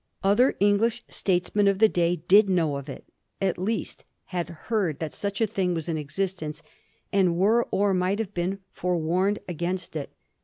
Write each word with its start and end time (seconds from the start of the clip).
Other 0.23 0.55
English 0.59 1.03
statesmen 1.09 1.67
of 1.67 1.77
the 1.77 1.87
day 1.87 2.15
did 2.15 2.49
know 2.49 2.77
of 2.77 2.89
it— 2.89 3.05
^at 3.39 3.59
least, 3.59 4.03
had 4.25 4.49
heard 4.49 4.97
that 4.97 5.13
such 5.13 5.39
a 5.39 5.45
thing 5.45 5.75
was 5.75 5.87
in 5.87 5.95
existence, 5.95 6.63
and 7.13 7.37
were 7.37 7.67
or 7.69 7.93
might 7.93 8.17
have 8.17 8.33
been 8.33 8.57
forewarned 8.71 9.37
against 9.47 9.95
it. 9.95 10.09